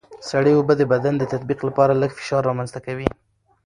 [0.29, 3.07] سړه اوبه د بدن د تطبیق لپاره لږ فشار رامنځته کوي.